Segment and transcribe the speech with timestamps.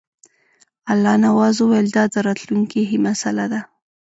[0.91, 3.61] الله نواز وویل دا د راتلونکي مسله ده.